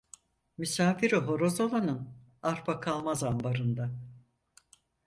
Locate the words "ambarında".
3.23-3.91